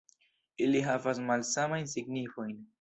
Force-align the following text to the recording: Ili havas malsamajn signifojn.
Ili 0.67 0.81
havas 0.87 1.21
malsamajn 1.29 1.95
signifojn. 1.95 2.61